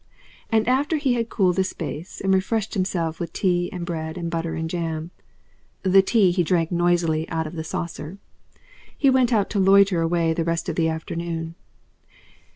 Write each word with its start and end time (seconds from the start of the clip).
And 0.51 0.67
after 0.67 0.97
he 0.97 1.13
had 1.13 1.29
cooled 1.29 1.59
a 1.59 1.63
space 1.63 2.21
and 2.21 2.33
refreshed 2.33 2.73
himself 2.73 3.19
with 3.19 3.33
tea 3.33 3.71
and 3.71 3.85
bread 3.85 4.17
and 4.17 4.31
butter 4.31 4.55
and 4.55 4.67
jam, 4.67 5.11
the 5.83 6.01
tea 6.01 6.31
he 6.31 6.41
drank 6.41 6.71
noisily 6.71 7.29
out 7.29 7.45
of 7.45 7.53
the 7.55 7.63
saucer, 7.63 8.17
he 8.97 9.11
went 9.11 9.31
out 9.31 9.47
to 9.51 9.59
loiter 9.59 10.01
away 10.01 10.33
the 10.33 10.43
rest 10.43 10.67
of 10.67 10.75
the 10.75 10.89
afternoon. 10.89 11.53